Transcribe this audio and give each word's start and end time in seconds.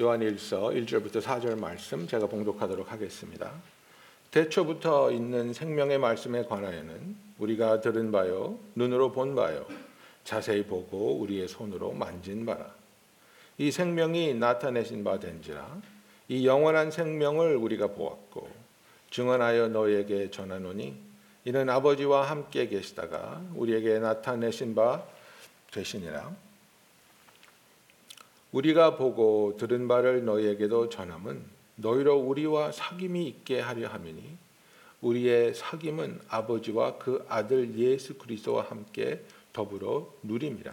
요한일서 0.00 0.70
1절부터 0.70 1.22
4절 1.22 1.56
말씀 1.56 2.08
제가 2.08 2.26
봉독하도록 2.26 2.90
하겠습니다. 2.90 3.52
대초부터 4.32 5.12
있는 5.12 5.52
생명의 5.52 5.98
말씀에 5.98 6.46
관하여는 6.46 7.14
우리가 7.38 7.80
들은 7.80 8.10
바요 8.10 8.58
눈으로 8.74 9.12
본 9.12 9.36
바요 9.36 9.64
자세히 10.24 10.64
보고 10.64 11.20
우리의 11.20 11.46
손으로 11.46 11.92
만진 11.92 12.44
바라 12.44 12.74
이 13.56 13.70
생명이 13.70 14.34
나타내신 14.34 15.04
바 15.04 15.20
된지라 15.20 15.80
이 16.26 16.44
영원한 16.44 16.90
생명을 16.90 17.54
우리가 17.54 17.86
보았고 17.88 18.50
증언하여 19.12 19.68
너에게 19.68 20.32
전하노니 20.32 20.96
이는 21.44 21.70
아버지와 21.70 22.28
함께 22.28 22.66
계시다가 22.66 23.40
우리에게 23.54 24.00
나타내신 24.00 24.74
바 24.74 25.04
되시니라 25.70 26.34
우리가 28.54 28.96
보고 28.96 29.56
들은 29.58 29.88
바를 29.88 30.24
너희에게도 30.24 30.88
전함은 30.88 31.44
너희로 31.74 32.20
우리와 32.20 32.70
사귐이 32.70 33.26
있게 33.26 33.58
하려 33.58 33.88
함이니 33.88 34.38
우리의 35.00 35.54
사귐은 35.54 36.20
아버지와 36.28 36.98
그 36.98 37.26
아들 37.28 37.76
예수 37.76 38.14
그리스도와 38.14 38.62
함께 38.62 39.24
더불어 39.52 40.14
누림이라. 40.22 40.72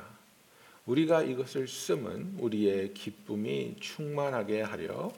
우리가 0.85 1.23
이것을 1.23 1.67
쓰면 1.67 2.37
우리의 2.39 2.93
기쁨이 2.93 3.75
충만하게 3.79 4.61
하려 4.61 5.11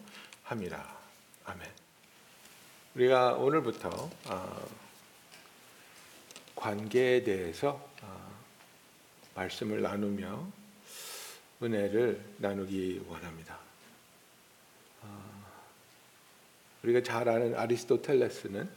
함이라. 0.44 0.98
아멘. 1.44 1.68
우리가 2.96 3.34
오늘부터 3.34 3.90
어, 4.30 4.68
관계에 6.56 7.24
대해서 7.24 7.90
어, 8.02 8.32
말씀을 9.36 9.82
나누며 9.82 10.63
은혜를 11.64 12.22
나누기 12.38 13.02
원합니다. 13.08 13.58
어, 15.02 15.44
우리가 16.84 17.02
잘 17.02 17.30
아는 17.30 17.56
아리스토텔레스는 17.56 18.70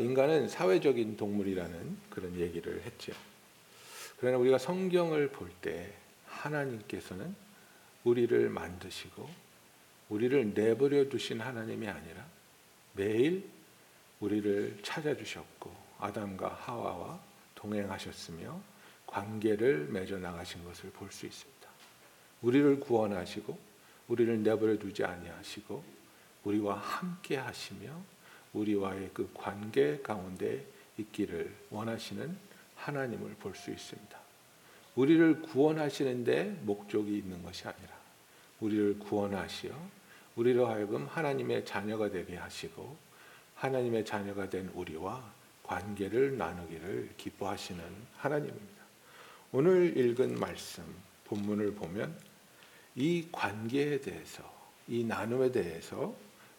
인간은 0.00 0.48
사회적인 0.48 1.16
동물이라는 1.16 1.98
그런 2.10 2.38
얘기를 2.38 2.80
했죠. 2.82 3.12
그러나 4.18 4.36
우리가 4.38 4.58
성경을 4.58 5.30
볼 5.32 5.50
때 5.60 5.92
하나님께서는 6.26 7.34
우리를 8.04 8.48
만드시고 8.48 9.28
우리를 10.08 10.54
내버려 10.54 11.08
두신 11.08 11.40
하나님이 11.40 11.88
아니라 11.88 12.24
매일 12.94 13.48
우리를 14.20 14.78
찾아주셨고 14.82 15.74
아담과 15.98 16.48
하와와 16.48 17.20
동행하셨으며 17.54 18.60
관계를 19.10 19.88
맺어 19.90 20.18
나가신 20.18 20.64
것을 20.64 20.90
볼 20.90 21.10
수 21.10 21.26
있습니다. 21.26 21.68
우리를 22.42 22.80
구원하시고 22.80 23.58
우리를 24.08 24.42
내버려 24.42 24.78
두지 24.78 25.04
아니하시고 25.04 25.84
우리와 26.44 26.76
함께 26.76 27.36
하시며 27.36 27.92
우리와의 28.52 29.10
그 29.12 29.30
관계 29.34 30.00
가운데 30.00 30.64
있기를 30.96 31.54
원하시는 31.70 32.36
하나님을 32.76 33.34
볼 33.34 33.54
수 33.54 33.70
있습니다. 33.70 34.18
우리를 34.96 35.42
구원하시는데 35.42 36.60
목적이 36.62 37.18
있는 37.18 37.42
것이 37.42 37.66
아니라 37.68 37.90
우리를 38.60 38.98
구원하시어 38.98 39.72
우리로 40.36 40.66
하여금 40.66 41.06
하나님의 41.06 41.64
자녀가 41.64 42.10
되게 42.10 42.36
하시고 42.36 42.96
하나님의 43.54 44.04
자녀가 44.04 44.48
된 44.48 44.68
우리와 44.74 45.22
관계를 45.62 46.36
나누기를 46.38 47.10
기뻐하시는 47.16 47.82
하나님입니다. 48.16 48.79
오늘 49.52 49.96
읽은 49.96 50.38
말씀 50.38 50.84
본문을 51.24 51.74
보면 51.74 52.16
이 52.94 53.26
관계에 53.32 54.00
대해서 54.00 54.44
이 54.86 55.02
나눔에 55.02 55.50
대해서 55.50 56.14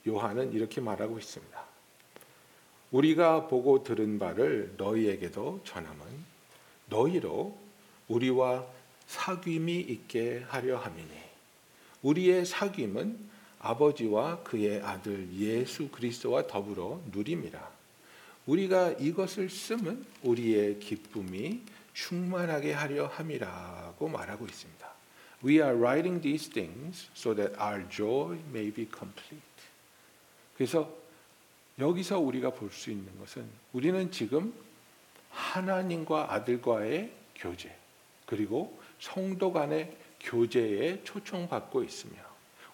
요한은 0.06 0.52
이렇게 0.52 0.82
말하고 0.82 1.18
있습니다. 1.18 1.64
우리가 2.92 3.48
보고 3.48 3.82
들은 3.82 4.20
바를 4.20 4.74
너희에게도 4.76 5.62
전함은 5.64 6.06
너희로 6.90 7.58
우리와 8.10 8.68
사귐이 9.08 9.90
있게 9.90 10.44
하려 10.50 10.78
함이니 10.78 11.10
우리의 12.02 12.44
사귐은 12.44 13.16
아버지와 13.60 14.44
그의 14.44 14.82
아들 14.82 15.30
예수 15.34 15.88
그리스도와 15.88 16.46
더불어 16.46 17.02
누림이라 17.14 17.72
우리가 18.48 18.92
이것을 18.94 19.50
쓰면 19.50 20.06
우리의 20.24 20.80
기쁨이 20.80 21.62
충만하게 21.94 22.74
하려 22.74 23.08
함이라고 23.08 24.08
말하고 24.08 24.46
있습니다. 24.46 24.92
We 25.44 25.56
are 25.56 25.76
writing 25.76 26.22
these 26.22 26.50
things 26.50 27.10
so 27.16 27.36
that 27.36 27.56
our 27.60 27.88
joy 27.90 28.38
may 28.50 28.72
be 28.72 28.88
complete. 28.88 29.42
그래서 30.56 30.90
여기서 31.80 32.20
우리가 32.20 32.52
볼 32.52 32.72
수 32.72 32.92
있는 32.92 33.18
것은 33.20 33.48
우리는 33.74 34.12
지금 34.12 34.54
하나님과 35.32 36.34
아들과의 36.34 37.12
교제 37.36 37.76
그리고 38.26 38.80
성도 39.00 39.52
간의 39.52 39.98
교제에 40.20 41.04
초청받고 41.04 41.84
있으며 41.84 42.14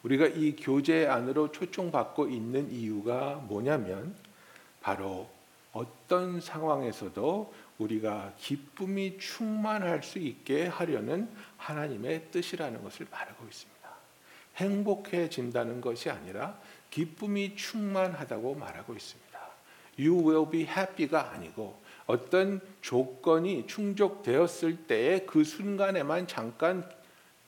우리가 0.04 0.28
이 0.28 0.56
교제 0.56 1.08
안으로 1.08 1.52
초청받고 1.52 2.28
있는 2.28 2.72
이유가 2.72 3.36
뭐냐면 3.48 4.16
바로 4.82 5.30
어떤 5.72 6.42
상황에서도 6.42 7.54
우리가 7.78 8.34
기쁨이 8.38 9.18
충만할 9.20 10.04
수 10.04 10.20
있게 10.20 10.68
하려는 10.68 11.30
하나님의 11.58 12.32
뜻이라는 12.32 12.84
것을 12.84 13.08
말하고 13.12 13.46
있습니다. 13.46 13.78
행복해진다는 14.58 15.82
것이 15.82 16.10
아니라 16.10 16.60
기쁨이 16.90 17.56
충만하다고 17.56 18.56
말하고 18.56 18.94
있습니다. 18.94 19.28
You 20.00 20.28
will 20.28 20.50
be 20.50 20.62
happy가 20.62 21.32
아니고 21.32 21.80
어떤 22.08 22.62
조건이 22.82 23.68
충족되었을 23.68 24.88
때의 24.88 25.26
그 25.26 25.44
순간에만 25.44 26.28
잠깐 26.28 26.90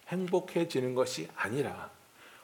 행복해지는 0.09 0.95
것이 0.95 1.27
아니라 1.35 1.89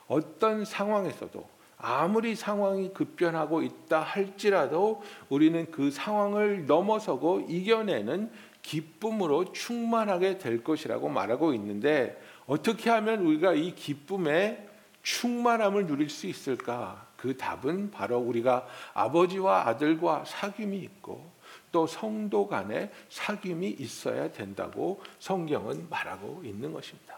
어떤 0.08 0.66
상황에서도 0.66 1.55
아무리 1.86 2.36
상황이 2.36 2.90
급변하고 2.90 3.62
있다 3.62 4.02
할지라도 4.02 5.04
우리는 5.30 5.70
그 5.70 5.92
상황을 5.92 6.66
넘어서고 6.66 7.42
이겨내는 7.42 8.32
기쁨으로 8.64 9.54
충만하게 9.54 10.40
될 10.40 10.64
것이라고 10.64 11.10
말하고 11.10 11.54
있는데 11.54 12.20
어떻게 12.48 12.90
하면 12.90 13.20
우리가 13.20 13.54
이 13.54 13.76
기쁨의 13.76 14.68
충만함을 15.04 15.86
누릴 15.86 16.10
수 16.10 16.26
있을까? 16.26 17.06
그 17.18 17.38
답은 17.38 17.92
바로 17.92 18.18
우리가 18.18 18.66
아버지와 18.96 19.68
아들과 19.68 20.24
사귐이 20.26 20.82
있고 20.82 21.24
또 21.72 21.86
성도 21.86 22.48
간에 22.48 22.92
사귐이 23.12 23.80
있어야 23.80 24.32
된다고 24.32 25.04
성경은 25.20 25.88
말하고 25.92 26.42
있는 26.44 26.74
것입니다. 26.74 27.16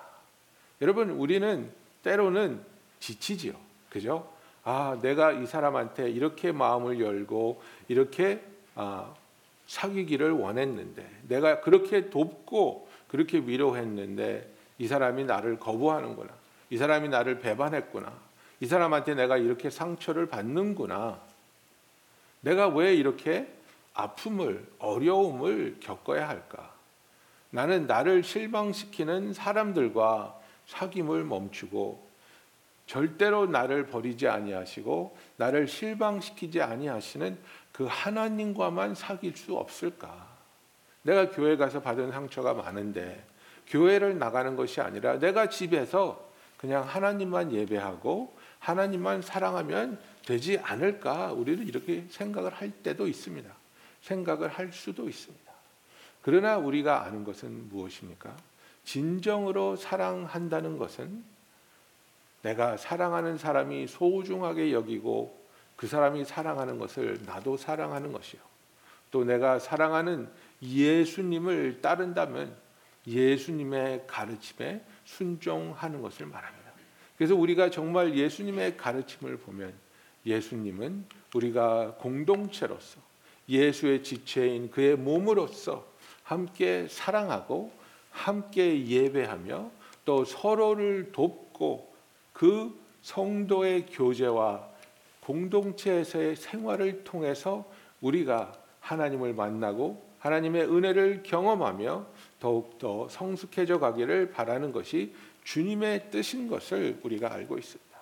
여러분, 0.81 1.11
우리는 1.11 1.71
때로는 2.03 2.61
지치지요. 2.99 3.53
그죠? 3.89 4.36
아, 4.69 4.99
내가 5.01 5.31
이 5.31 5.45
사람한테 5.45 6.09
이렇게 6.09 6.51
마음을 6.51 6.99
열고 6.99 7.61
이렇게 7.87 8.43
아, 8.75 9.13
사귀기를 9.65 10.31
원했는데 10.31 11.09
내가 11.29 11.61
그렇게 11.61 12.09
돕고 12.09 12.89
그렇게 13.07 13.37
위로했는데 13.37 14.45
이 14.77 14.87
사람이 14.89 15.23
나를 15.23 15.57
거부하는구나. 15.57 16.33
이 16.69 16.75
사람이 16.75 17.07
나를 17.07 17.39
배반했구나. 17.39 18.11
이 18.59 18.65
사람한테 18.65 19.15
내가 19.15 19.37
이렇게 19.37 19.69
상처를 19.69 20.25
받는구나. 20.25 21.21
내가 22.41 22.67
왜 22.67 22.93
이렇게 22.93 23.47
아픔을, 23.93 24.67
어려움을 24.79 25.77
겪어야 25.79 26.27
할까? 26.27 26.73
나는 27.51 27.87
나를 27.87 28.21
실망시키는 28.21 29.31
사람들과 29.31 30.37
사귐을 30.67 31.23
멈추고 31.23 32.06
절대로 32.87 33.45
나를 33.45 33.85
버리지 33.85 34.27
아니하시고 34.27 35.15
나를 35.35 35.67
실망시키지 35.67 36.61
아니하시는 36.61 37.37
그 37.71 37.85
하나님과만 37.87 38.95
사귈 38.95 39.35
수 39.35 39.55
없을까? 39.55 40.35
내가 41.03 41.29
교회 41.29 41.55
가서 41.57 41.81
받은 41.81 42.11
상처가 42.11 42.53
많은데 42.53 43.23
교회를 43.67 44.17
나가는 44.17 44.55
것이 44.55 44.81
아니라 44.81 45.19
내가 45.19 45.49
집에서 45.49 46.25
그냥 46.57 46.83
하나님만 46.83 47.53
예배하고 47.53 48.35
하나님만 48.59 49.21
사랑하면 49.21 49.99
되지 50.25 50.57
않을까? 50.57 51.33
우리는 51.33 51.67
이렇게 51.67 52.05
생각을 52.09 52.53
할 52.53 52.71
때도 52.71 53.07
있습니다. 53.07 53.49
생각을 54.01 54.47
할 54.47 54.71
수도 54.71 55.07
있습니다. 55.07 55.51
그러나 56.21 56.57
우리가 56.57 57.03
아는 57.03 57.23
것은 57.23 57.69
무엇입니까? 57.69 58.35
진정으로 58.85 59.75
사랑한다는 59.75 60.77
것은 60.77 61.23
내가 62.41 62.77
사랑하는 62.77 63.37
사람이 63.37 63.87
소중하게 63.87 64.71
여기고 64.71 65.37
그 65.75 65.87
사람이 65.87 66.25
사랑하는 66.25 66.79
것을 66.79 67.19
나도 67.25 67.57
사랑하는 67.57 68.11
것이요. 68.11 68.41
또 69.11 69.23
내가 69.23 69.59
사랑하는 69.59 70.29
예수님을 70.61 71.81
따른다면 71.81 72.55
예수님의 73.05 74.05
가르침에 74.07 74.83
순종하는 75.05 76.01
것을 76.01 76.25
말합니다. 76.25 76.71
그래서 77.15 77.35
우리가 77.35 77.69
정말 77.69 78.15
예수님의 78.15 78.77
가르침을 78.77 79.37
보면 79.37 79.73
예수님은 80.25 81.05
우리가 81.33 81.95
공동체로서 81.99 82.99
예수의 83.47 84.03
지체인 84.03 84.69
그의 84.71 84.97
몸으로서 84.97 85.87
함께 86.23 86.87
사랑하고 86.89 87.71
함께 88.11 88.85
예배하며 88.85 89.71
또 90.03 90.25
서로를 90.25 91.11
돕고 91.11 91.86
그 92.37 92.79
성도의 93.01 93.87
교제와 93.87 94.69
공동체에서의 95.21 96.35
생활을 96.35 97.03
통해서 97.03 97.65
우리가 97.99 98.53
하나님을 98.79 99.33
만나고 99.33 100.05
하나님의 100.19 100.65
은혜를 100.65 101.23
경험하며 101.23 102.05
더욱더 102.39 103.09
성숙해져 103.09 103.79
가기를 103.79 104.29
바라는 104.29 104.71
것이 104.71 105.15
주님의 105.45 106.11
뜻인 106.11 106.47
것을 106.47 106.99
우리가 107.01 107.33
알고 107.33 107.57
있습니다. 107.57 107.97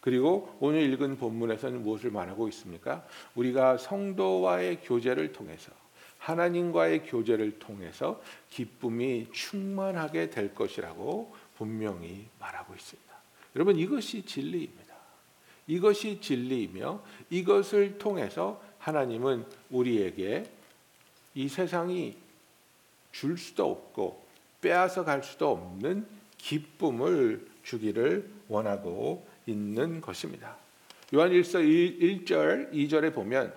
그리고 0.00 0.56
오늘 0.60 0.80
읽은 0.90 1.18
본문에서는 1.18 1.82
무엇을 1.82 2.10
말하고 2.10 2.48
있습니까? 2.48 3.04
우리가 3.34 3.76
성도와의 3.76 4.80
교제를 4.80 5.32
통해서 5.32 5.72
하나님과의 6.16 7.02
교제를 7.02 7.58
통해서 7.58 8.18
기쁨이 8.48 9.28
충만하게 9.30 10.30
될 10.30 10.54
것이라고 10.54 11.34
분명히 11.58 12.26
말하고 12.38 12.74
있습니다. 12.74 13.13
여러분 13.54 13.76
이것이 13.76 14.24
진리입니다. 14.24 14.94
이것이 15.66 16.20
진리이며 16.20 17.02
이것을 17.30 17.98
통해서 17.98 18.62
하나님은 18.78 19.46
우리에게 19.70 20.44
이 21.34 21.48
세상이 21.48 22.16
줄 23.12 23.38
수도 23.38 23.70
없고 23.70 24.24
빼앗아 24.60 25.04
갈 25.04 25.22
수도 25.22 25.50
없는 25.50 26.06
기쁨을 26.38 27.46
주기를 27.62 28.30
원하고 28.48 29.26
있는 29.46 30.00
것입니다. 30.00 30.56
요한 31.14 31.30
1서 31.30 31.60
1절 31.62 32.72
2절에 32.72 33.14
보면 33.14 33.54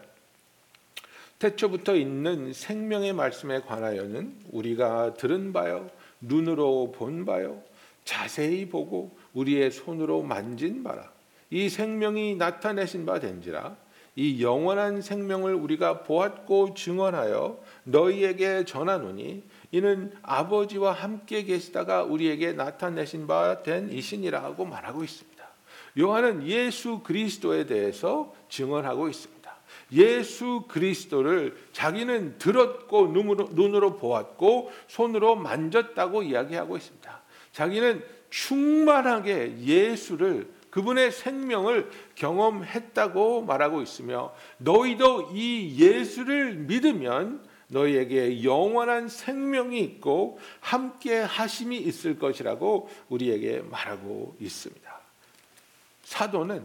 태초부터 1.39 1.95
있는 1.95 2.53
생명의 2.53 3.13
말씀에 3.13 3.61
관하여는 3.61 4.35
우리가 4.51 5.13
들은 5.15 5.53
바요 5.53 5.89
눈으로 6.21 6.91
본 6.91 7.25
바요 7.25 7.61
자세히 8.05 8.67
보고 8.67 9.17
우리의 9.38 9.72
손으로 9.72 10.24
만진 10.24 10.84
바라 10.84 11.12
이 11.50 11.69
생명이 11.69 12.36
나타내신 12.36 13.06
바 13.06 13.19
된지라 13.19 13.75
이 14.16 14.42
영원한 14.44 15.01
생명을 15.01 15.54
우리가 15.54 16.01
보았고 16.01 16.74
증언하여 16.74 17.60
너희에게 17.84 18.66
전하노니 18.66 19.44
이는 19.72 20.12
아버지와 20.24 20.92
함께 20.92 21.44
계시다가 21.44 22.04
우리에게 22.04 22.54
나타내신 22.54 23.28
바 23.28 23.62
된 23.62 23.92
이신이라 23.92 24.42
하고 24.42 24.66
말하고 24.66 25.04
있습니다. 25.04 25.38
요한은 26.00 26.48
예수 26.48 27.01
그리스도에 27.04 27.68
대해서 27.68 28.33
증언하고 28.50 29.07
있습니다. 29.07 29.38
예수 29.94 30.63
그리스도를 30.68 31.56
자기는 31.72 32.40
들었고 32.40 33.07
눈으로 33.07 33.98
보았고 33.98 34.72
손으로 34.88 35.36
만졌다고 35.36 36.24
이야기하고 36.24 36.78
있습니다. 36.78 37.22
자기는 37.57 38.04
충만하게 38.30 39.57
예수를 39.62 40.48
그분의 40.69 41.12
생명을 41.12 41.89
경험했다고 42.13 43.42
말하고 43.45 43.81
있으며 43.81 44.31
너희도 44.59 45.31
이 45.33 45.75
예수를 45.80 46.54
믿으면 46.54 47.44
너희에게 47.69 48.44
영원한 48.44 49.09
생명이 49.09 49.80
있고 49.80 50.38
함께 50.59 51.18
하심이 51.18 51.75
있을 51.77 52.19
것이라고 52.19 52.92
우리에게 53.09 53.62
말하고 53.62 54.36
있습니다. 54.39 55.00
사도는 56.04 56.63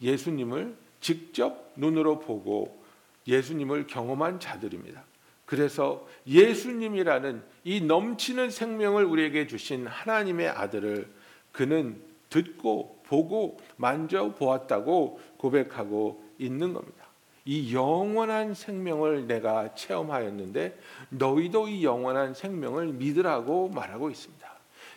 예수님을 0.00 0.74
직접 1.02 1.72
눈으로 1.76 2.20
보고 2.20 2.82
예수님을 3.26 3.86
경험한 3.86 4.40
자들입니다. 4.40 5.04
그래서 5.52 6.08
예수님이라는 6.26 7.42
이 7.64 7.82
넘치는 7.82 8.48
생명을 8.48 9.04
우리에게 9.04 9.46
주신 9.46 9.86
하나님의 9.86 10.48
아들을 10.48 11.06
그는 11.52 12.00
듣고 12.30 12.98
보고 13.04 13.58
만져 13.76 14.32
보았다고 14.32 15.20
고백하고 15.36 16.24
있는 16.38 16.72
겁니다. 16.72 17.04
이 17.44 17.74
영원한 17.74 18.54
생명을 18.54 19.26
내가 19.26 19.74
체험하였는데 19.74 20.78
너희도 21.10 21.68
이 21.68 21.84
영원한 21.84 22.32
생명을 22.32 22.86
믿으라고 22.94 23.68
말하고 23.68 24.08
있습니다. 24.08 24.50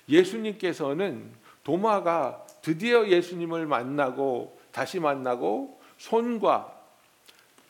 예수님께서는 0.08 1.32
도마가 1.66 2.46
드디어 2.62 3.10
예수님을 3.10 3.66
만나고 3.66 4.58
다시 4.72 5.02
만나고 5.02 5.82
손과 5.98 6.75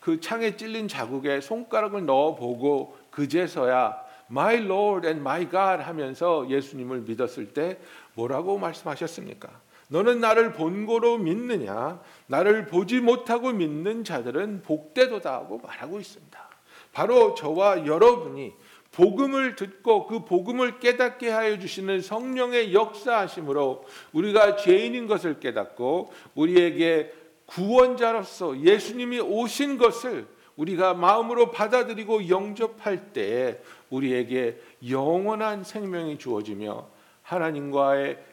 그 0.06 0.20
창에 0.20 0.56
찔린 0.56 0.88
자국에 0.88 1.42
손가락을 1.42 2.06
넣어 2.06 2.36
보고 2.36 2.96
그제서야 3.10 3.98
My 4.30 4.58
Lord 4.58 5.08
and 5.08 5.20
my 5.20 5.50
God 5.50 5.82
하면서 5.82 6.48
예수님을 6.48 7.02
믿었을 7.02 7.56
때 7.56 7.80
뭐라고 8.14 8.60
말씀하셨습니까? 8.60 9.50
너는 9.88 10.20
나를 10.20 10.54
본고로 10.54 11.18
믿느냐? 11.18 12.00
나를 12.28 12.68
보지 12.68 13.00
못하고 13.00 13.52
믿는 13.52 14.04
자들은 14.04 14.62
복되도다 14.62 15.34
하고 15.34 15.58
말하고 15.58 16.00
있습니다. 16.00 16.50
바로 16.94 17.34
저와 17.34 17.88
여러분이 17.88 18.54
복음을 18.92 19.56
듣고 19.56 20.06
그 20.06 20.24
복음을 20.24 20.80
깨닫게 20.80 21.32
하여 21.32 21.58
주시는 21.58 22.02
성령의 22.02 22.76
역사하심으로 22.76 23.84
우리가 24.14 24.56
죄인인 24.56 25.08
것을 25.08 25.40
깨닫고 25.40 26.14
우리에게 26.36 27.25
구원자로서 27.46 28.62
예수님이 28.62 29.20
오신 29.20 29.78
것을 29.78 30.28
우리가 30.56 30.94
마음으로 30.94 31.52
받아들이고 31.52 32.30
영접할 32.30 33.12
때 33.14 33.62
우리에게 33.90 34.60
영원한 34.90 35.64
생명이 35.64 36.18
주어지며 36.18 36.88
하나님과의 37.22 38.24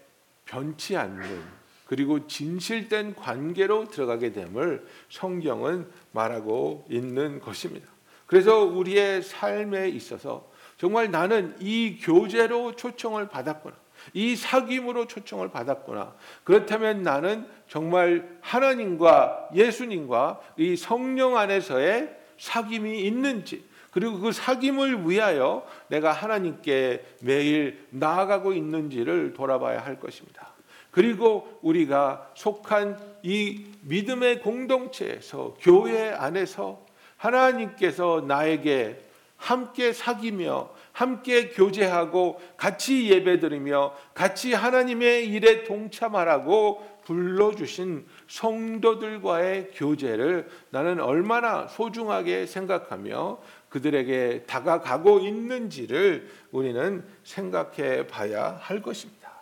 변치 0.44 0.96
않는 0.96 1.62
그리고 1.86 2.26
진실된 2.26 3.16
관계로 3.16 3.88
들어가게 3.88 4.32
됨을 4.32 4.86
성경은 5.10 5.90
말하고 6.12 6.86
있는 6.88 7.40
것입니다. 7.40 7.86
그래서 8.26 8.60
우리의 8.60 9.22
삶에 9.22 9.90
있어서 9.90 10.50
정말 10.78 11.10
나는 11.10 11.54
이 11.60 11.98
교제로 12.00 12.74
초청을 12.74 13.28
받았구나. 13.28 13.76
이 14.12 14.34
사귐으로 14.34 15.08
초청을 15.08 15.50
받았구나. 15.50 16.14
그렇다면 16.44 17.02
나는 17.02 17.46
정말 17.68 18.28
하나님과 18.40 19.50
예수님과 19.54 20.40
이 20.56 20.76
성령 20.76 21.36
안에서의 21.36 22.16
사귐이 22.38 23.04
있는지 23.04 23.64
그리고 23.90 24.18
그 24.18 24.30
사귐을 24.30 25.08
위하여 25.08 25.66
내가 25.88 26.12
하나님께 26.12 27.04
매일 27.20 27.86
나아가고 27.90 28.52
있는지를 28.52 29.34
돌아봐야 29.34 29.84
할 29.84 30.00
것입니다. 30.00 30.52
그리고 30.90 31.58
우리가 31.62 32.30
속한 32.34 32.98
이 33.22 33.64
믿음의 33.82 34.40
공동체에서 34.40 35.56
교회 35.60 36.10
안에서 36.10 36.84
하나님께서 37.16 38.24
나에게 38.26 39.00
함께 39.36 39.92
사귀며 39.92 40.70
함께 40.92 41.48
교제하고 41.48 42.40
같이 42.56 43.10
예배드리며 43.10 43.94
같이 44.14 44.52
하나님의 44.52 45.26
일에 45.28 45.64
동참하라고 45.64 46.92
불러주신 47.04 48.06
성도들과의 48.28 49.70
교제를 49.74 50.48
나는 50.70 51.00
얼마나 51.00 51.66
소중하게 51.66 52.46
생각하며 52.46 53.38
그들에게 53.70 54.44
다가가고 54.46 55.20
있는지를 55.20 56.28
우리는 56.52 57.04
생각해 57.24 58.06
봐야 58.06 58.58
할 58.60 58.82
것입니다. 58.82 59.32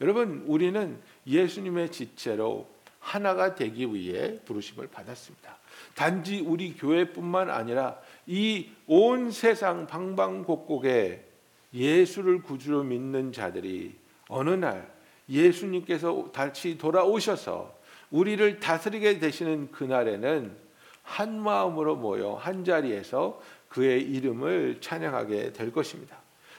여러분, 0.00 0.44
우리는 0.46 1.00
예수님의 1.26 1.90
지체로 1.90 2.68
하나가 3.00 3.54
되기 3.54 3.86
위해 3.92 4.38
부르심을 4.44 4.88
받았습니다. 4.88 5.57
단지 5.98 6.40
우리 6.40 6.74
교회뿐만 6.74 7.50
아니라 7.50 7.98
이 8.26 8.68
온 8.86 9.30
세상 9.30 9.86
방방곡곡에 9.86 11.24
예수를 11.74 12.40
구주로 12.42 12.82
믿는 12.82 13.32
자들이 13.32 13.94
어느 14.28 14.50
날 14.50 14.90
예수님께서 15.28 16.30
다시 16.32 16.78
돌아오셔서 16.78 17.76
우리를 18.10 18.60
다스리게 18.60 19.18
되시는 19.18 19.72
그날에는 19.72 20.56
한 21.02 21.38
마음으로 21.40 21.96
모여 21.96 22.32
한 22.34 22.64
자리에서 22.64 23.42
그의 23.68 24.02
이름을 24.02 24.78
찬양하게 24.80 25.52
될 25.52 25.70
것입니다. 25.70 26.16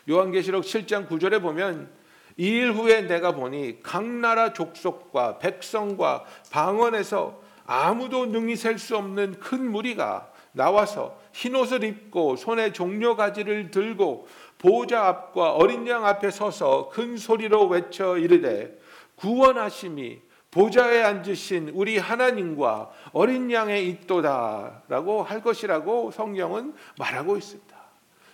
요한계시록 0.07 0.63
7장 0.63 1.07
9절에 1.07 1.41
보면 1.41 1.89
이일 2.37 2.73
후에 2.73 3.01
내가 3.01 3.33
보니 3.33 3.81
각 3.81 4.05
나라 4.05 4.53
족속과 4.53 5.39
백성과 5.39 6.25
방언에서 6.51 7.48
아무도 7.71 8.25
능히 8.25 8.55
셀 8.55 8.79
수 8.79 8.97
없는 8.97 9.39
큰 9.39 9.71
무리가 9.71 10.31
나와서 10.53 11.19
흰 11.31 11.55
옷을 11.55 11.83
입고 11.83 12.35
손에 12.35 12.73
종려 12.73 13.15
가지를 13.15 13.69
들고 13.69 14.27
보좌 14.57 15.07
앞과 15.07 15.53
어린 15.53 15.87
양 15.87 16.03
앞에 16.03 16.31
서서 16.31 16.89
큰 16.89 17.15
소리로 17.15 17.67
외쳐 17.67 18.17
이르되 18.17 18.75
구원하심이 19.17 20.19
보좌에 20.49 21.03
앉으신 21.03 21.69
우리 21.75 21.99
하나님과 21.99 22.89
어린 23.11 23.51
양의 23.51 23.87
있도다라고 23.87 25.21
할 25.21 25.43
것이라고 25.43 26.09
성경은 26.09 26.73
말하고 26.97 27.37
있습니다. 27.37 27.77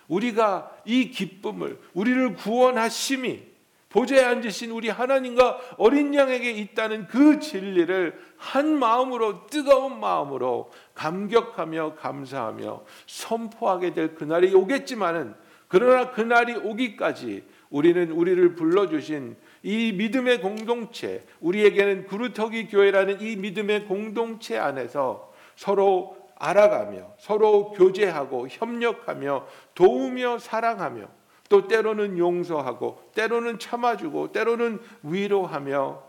우리가 0.07 0.71
이 0.85 1.09
기쁨을 1.09 1.77
우리를 1.93 2.35
구원하심이 2.35 3.54
보좌에 3.95 4.25
앉으신 4.25 4.71
우리 4.71 4.89
하나님과 4.89 5.57
어린 5.77 6.13
양에게 6.13 6.51
있다는 6.51 7.07
그 7.07 7.39
진리를 7.39 8.19
한 8.35 8.77
마음으로 8.77 9.47
뜨거운 9.47 10.01
마음으로 10.01 10.69
감격하며 10.95 11.95
감사하며 11.95 12.83
선포하게 13.07 13.93
될 13.93 14.15
그날이 14.15 14.53
오겠지만은 14.53 15.33
그러나 15.69 16.11
그날이 16.11 16.55
오기까지 16.55 17.45
우리는 17.69 18.11
우리를 18.11 18.55
불러주신 18.55 19.37
이 19.63 19.93
믿음의 19.93 20.41
공동체, 20.41 21.25
우리에게는 21.39 22.07
구루터기 22.07 22.67
교회라는 22.67 23.21
이 23.21 23.37
믿음의 23.37 23.85
공동체 23.85 24.57
안에서 24.57 25.31
서로 25.55 26.17
알아가며 26.35 27.13
서로 27.17 27.71
교제하고 27.71 28.49
협력하며 28.49 29.47
도우며 29.73 30.39
사랑하며 30.39 31.07
또 31.49 31.67
때로는 31.67 32.17
용서하고 32.17 33.11
때로는 33.13 33.59
참아주고 33.59 34.31
때로는 34.31 34.79
위로하며 35.03 36.03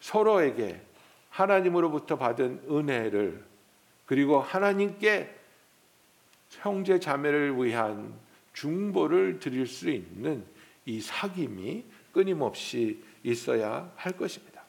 서로에게 0.00 0.80
하나님으로부터 1.30 2.16
받은 2.16 2.64
은혜를 2.70 3.44
그리고 4.06 4.40
하나님께 4.40 5.36
형제 6.50 6.98
자매를 6.98 7.56
위한 7.62 8.12
중보를 8.52 9.38
드릴 9.38 9.66
수 9.66 9.88
있는 9.88 10.44
이 10.84 11.00
사귐이 11.00 11.84
끊임없이 12.12 13.02
있어야 13.22 13.90
할 13.96 14.12
것입니다. 14.12 14.62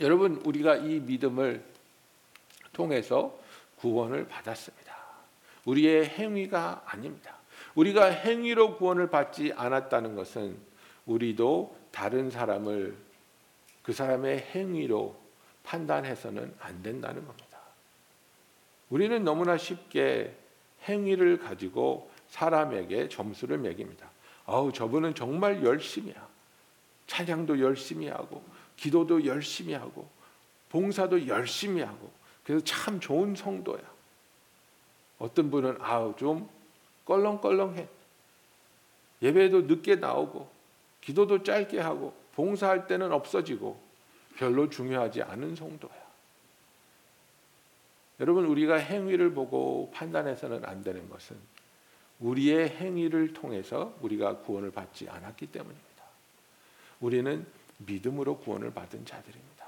여러분 0.00 0.42
우리가 0.44 0.76
이 0.76 1.00
믿음을 1.00 1.64
통해서 2.72 3.38
구원을 3.76 4.28
받았습니다. 4.28 4.94
우리의 5.64 6.06
행위가 6.06 6.82
아닙니다. 6.86 7.35
우리가 7.76 8.06
행위로 8.06 8.76
구원을 8.76 9.10
받지 9.10 9.52
않았다는 9.54 10.16
것은 10.16 10.56
우리도 11.04 11.76
다른 11.92 12.30
사람을 12.30 12.96
그 13.82 13.92
사람의 13.92 14.38
행위로 14.54 15.14
판단해서는 15.62 16.54
안 16.58 16.82
된다는 16.82 17.24
겁니다. 17.26 17.58
우리는 18.88 19.22
너무나 19.22 19.56
쉽게 19.56 20.34
행위를 20.84 21.38
가지고 21.38 22.10
사람에게 22.28 23.08
점수를 23.08 23.58
매깁니다. 23.58 24.08
아우 24.46 24.72
저분은 24.72 25.14
정말 25.14 25.62
열심이야. 25.62 26.26
찬양도 27.06 27.60
열심히 27.60 28.08
하고 28.08 28.42
기도도 28.76 29.24
열심히 29.26 29.74
하고 29.74 30.08
봉사도 30.70 31.26
열심히 31.26 31.82
하고 31.82 32.10
그래서 32.44 32.64
참 32.64 33.00
좋은 33.00 33.34
성도야. 33.34 33.82
어떤 35.18 35.50
분은 35.50 35.78
아우 35.80 36.14
좀 36.16 36.48
껄렁껄렁해. 37.06 37.88
예배도 39.22 39.62
늦게 39.62 39.96
나오고 39.96 40.50
기도도 41.00 41.42
짧게 41.42 41.80
하고 41.80 42.12
봉사할 42.34 42.86
때는 42.86 43.12
없어지고 43.12 43.80
별로 44.36 44.68
중요하지 44.68 45.22
않은 45.22 45.56
성도야. 45.56 46.06
여러분 48.20 48.46
우리가 48.46 48.76
행위를 48.76 49.32
보고 49.32 49.90
판단해서는 49.94 50.64
안 50.64 50.82
되는 50.82 51.08
것은 51.08 51.36
우리의 52.20 52.70
행위를 52.70 53.32
통해서 53.32 53.94
우리가 54.00 54.38
구원을 54.38 54.70
받지 54.70 55.08
않았기 55.08 55.46
때문입니다. 55.48 55.86
우리는 57.00 57.46
믿음으로 57.78 58.38
구원을 58.38 58.72
받은 58.72 59.04
자들입니다. 59.04 59.66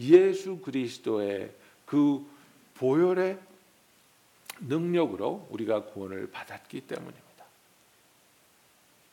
예수 0.00 0.58
그리스도의 0.58 1.52
그 1.86 2.26
보혈의 2.74 3.38
능력으로 4.68 5.46
우리가 5.50 5.84
구원을 5.84 6.30
받았기 6.30 6.82
때문입니다. 6.82 7.22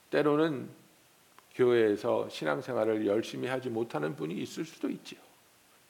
때로는 0.09 0.69
교회에서 1.55 2.29
신앙생활을 2.29 3.05
열심히 3.05 3.47
하지 3.47 3.69
못하는 3.69 4.15
분이 4.15 4.35
있을 4.35 4.65
수도 4.65 4.89
있지요. 4.89 5.19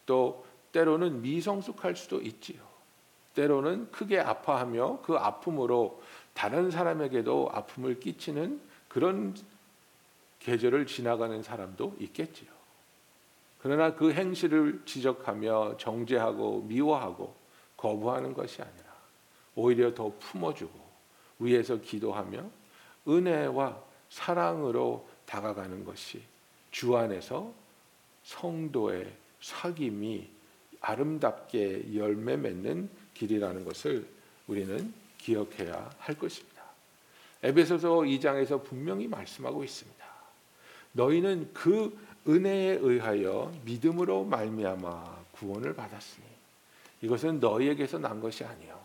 또 0.05 0.45
때로는 0.71 1.21
미성숙할 1.21 1.95
수도 1.95 2.21
있지요. 2.21 2.61
때로는 3.35 3.91
크게 3.91 4.19
아파하며 4.19 5.01
그 5.03 5.15
아픔으로 5.15 6.01
다른 6.33 6.71
사람에게도 6.71 7.49
아픔을 7.53 7.99
끼치는 7.99 8.59
그런 8.87 9.35
계절을 10.39 10.87
지나가는 10.87 11.41
사람도 11.43 11.95
있겠지요. 11.99 12.49
그러나 13.61 13.93
그 13.93 14.11
행실을 14.13 14.81
지적하며 14.85 15.77
정죄하고 15.77 16.61
미워하고 16.63 17.35
거부하는 17.77 18.33
것이 18.33 18.61
아니라 18.61 18.88
오히려 19.55 19.93
더 19.93 20.11
품어주고 20.19 20.79
위에서 21.39 21.77
기도하며 21.77 22.49
은혜와 23.07 23.81
사랑으로 24.09 25.07
다가가는 25.25 25.83
것이 25.85 26.21
주 26.71 26.95
안에서 26.95 27.53
성도의 28.23 29.11
사귐이 29.41 30.27
아름답게 30.81 31.95
열매 31.95 32.37
맺는 32.37 32.89
길이라는 33.13 33.65
것을 33.65 34.07
우리는 34.47 34.93
기억해야 35.17 35.89
할 35.99 36.17
것입니다. 36.17 36.63
에베소서 37.43 37.89
2장에서 37.89 38.63
분명히 38.63 39.07
말씀하고 39.07 39.63
있습니다. 39.63 40.05
너희는 40.93 41.51
그 41.53 41.97
은혜에 42.27 42.79
의하여 42.81 43.51
믿음으로 43.63 44.25
말미암아 44.25 45.25
구원을 45.31 45.73
받았으니 45.73 46.25
이것은 47.01 47.39
너희에게서 47.39 47.99
난 47.99 48.19
것이 48.19 48.43
아니요 48.43 48.79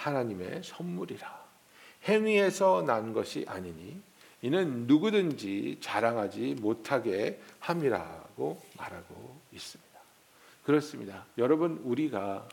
하나님의 0.00 0.62
선물이라 0.64 1.40
행위에서 2.04 2.82
난 2.82 3.12
것이 3.12 3.44
아니니 3.46 4.00
이는 4.42 4.86
누구든지 4.86 5.78
자랑하지 5.80 6.56
못하게 6.60 7.40
함이라고 7.58 8.60
말하고 8.76 9.40
있습니다. 9.52 10.00
그렇습니다. 10.64 11.26
여러분 11.36 11.80
우리가 11.84 12.48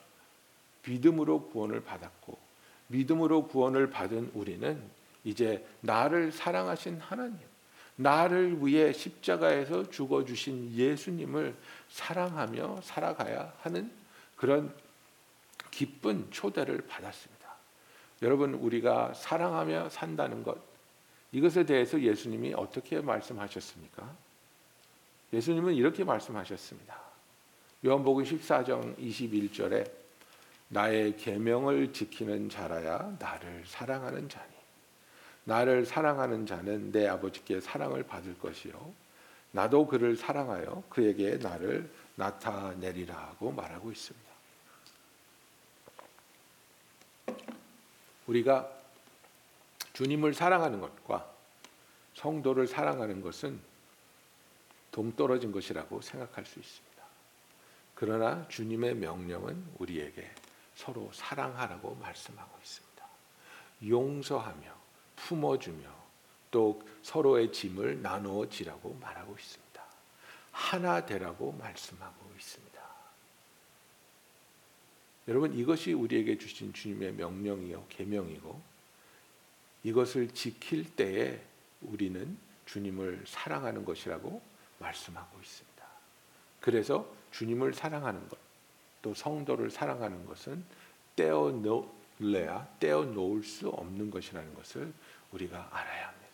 믿음으로 0.86 1.48
구원을 1.50 1.82
받았고 1.82 2.38
믿음으로 2.88 3.48
구원을 3.48 3.89
받은 3.89 4.32
우리는 4.34 4.82
이제 5.24 5.66
나를 5.82 6.32
사랑하신 6.32 7.00
하나님, 7.00 7.38
나를 7.96 8.66
위해 8.66 8.94
십자가에서 8.94 9.89
죽어 9.89 10.24
주신 10.24 10.74
예수님을 10.74 11.56
사랑하며 11.89 12.82
살아가야 12.84 13.54
하는 13.62 13.92
그런 14.36 14.74
기쁜 15.72 16.30
초대를 16.32 16.88
받았습니다. 16.88 17.37
여러분 18.22 18.54
우리가 18.56 19.14
사랑하며 19.14 19.90
산다는 19.90 20.44
것 20.44 20.58
이것에 21.32 21.66
대해서 21.66 22.02
예수님이 22.02 22.54
어떻게 22.56 23.00
말씀하셨습니까? 23.00 24.16
예수님은 25.34 25.74
이렇게 25.74 26.04
말씀하셨습니다. 26.04 26.98
요한복음 27.86 28.24
14장 28.24 28.98
21절에 28.98 29.90
나의 30.70 31.16
계명을 31.18 31.94
지키는 31.94 32.50
자라야 32.50 33.18
나를 33.20 33.64
사랑하는 33.66 34.28
자니 34.30 34.52
나를 35.44 35.86
사랑하는 35.86 36.46
자는 36.46 36.92
내 36.92 37.08
아버지께 37.08 37.62
사랑을 37.62 38.04
받을 38.04 38.38
것이요 38.38 38.94
나도 39.52 39.88
그를 39.88 40.18
사랑하여 40.18 40.84
그에게 40.90 41.38
나를 41.38 41.90
나타내리라 42.16 43.36
고 43.40 43.52
말하고 43.52 43.92
있습니다. 43.92 44.37
우리가 48.27 48.69
주님을 49.93 50.34
사랑하는 50.34 50.79
것과 50.79 51.31
성도를 52.13 52.67
사랑하는 52.67 53.22
것은 53.22 53.60
동떨어진 54.91 55.51
것이라고 55.51 56.01
생각할 56.01 56.46
수 56.46 56.60
있습니다. 56.60 57.03
그러나 57.96 58.48
주님의 58.48 58.96
명령은 58.96 59.72
우리에게 59.79 60.29
서로 60.75 61.10
사랑하라고 61.13 61.96
말씀하고 61.96 62.57
있습니다. 62.62 63.07
용서하며 63.88 64.75
품어주며 65.15 65.89
또 66.51 66.81
서로의 67.03 67.51
짐을 67.51 68.01
나누어 68.01 68.48
지라고 68.50 68.93
말하고 69.01 69.36
있습니다. 69.36 69.84
하나 70.51 71.05
되라고 71.05 71.51
말씀하고 71.53 72.31
있습니다. 72.38 72.67
여러분 75.27 75.53
이것이 75.53 75.93
우리에게 75.93 76.38
주신 76.38 76.72
주님의 76.74 77.13
명령이요 77.13 77.86
계명이고 77.89 78.62
이것을 79.84 80.29
지킬 80.29 80.96
때에 80.96 81.41
우리는 81.81 82.38
주님을 82.65 83.24
사랑하는 83.25 83.86
것이라고 83.86 84.41
말씀하고 84.79 85.39
있습니다. 85.39 85.86
그래서 86.60 87.10
주님을 87.31 87.74
사랑하는 87.74 88.27
것, 88.27 88.38
또 89.01 89.13
성도를 89.13 89.69
사랑하는 89.69 90.25
것은 90.25 90.63
떼어 91.15 91.51
놓을래야 91.51 92.67
떼어 92.79 93.03
놓을 93.05 93.43
수 93.43 93.69
없는 93.69 94.10
것이라는 94.10 94.53
것을 94.55 94.93
우리가 95.31 95.69
알아야 95.72 96.07
합니다. 96.10 96.27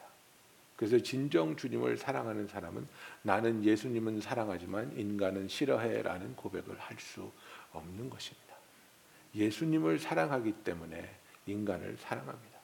그래서 0.76 0.98
진정 1.00 1.56
주님을 1.56 1.98
사랑하는 1.98 2.48
사람은 2.48 2.88
나는 3.22 3.64
예수님은 3.64 4.22
사랑하지만 4.22 4.98
인간은 4.98 5.48
싫어해라는 5.48 6.36
고백을 6.36 6.80
할 6.80 6.98
수 7.00 7.32
없는 7.72 8.10
것입니다. 8.10 8.53
예수님을 9.36 10.00
사랑하기 10.00 10.52
때문에 10.64 11.10
인간을 11.48 11.98
사랑합니다. 12.00 12.60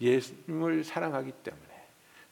예수님을 0.00 0.84
사랑하기 0.84 1.32
때문에 1.42 1.74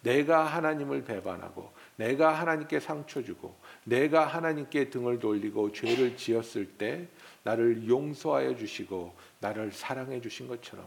내가 0.03 0.45
하나님을 0.45 1.05
배반하고 1.05 1.73
내가 1.97 2.33
하나님께 2.33 2.81
상처 2.81 3.23
주고 3.23 3.57
내가 3.85 4.27
하나님께 4.27 4.91
등을 4.91 5.21
돌리고 5.21 5.73
죄를 5.73 6.17
지었을 6.17 6.67
때 6.67 7.07
나를 7.45 7.89
용서하여 7.89 8.57
주시고 8.57 9.15
나를 9.41 9.73
사랑해 9.73 10.21
주신 10.21 10.49
것처럼 10.49 10.87